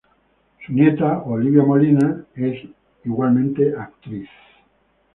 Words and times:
Su 0.65 0.73
nieta 0.73 1.19
Olivia 1.27 1.61
Molina 1.61 2.25
es 2.33 2.63
igualmente 3.05 3.75
actriz. 3.77 4.27